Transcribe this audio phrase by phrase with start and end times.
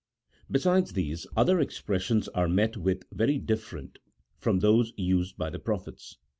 [0.49, 3.99] Besides these, other expressions are met with very different
[4.39, 6.17] from those used by the prophets.